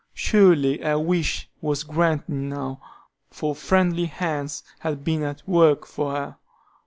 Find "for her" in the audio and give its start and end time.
5.85-6.37